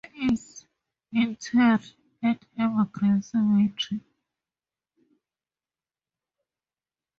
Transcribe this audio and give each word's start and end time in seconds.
He 0.13 0.33
is 0.33 0.65
interred 1.13 1.85
at 2.23 2.43
Evergreen 2.57 3.21
Cemetery. 3.21 4.01